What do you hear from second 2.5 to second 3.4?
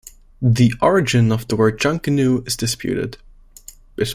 disputed.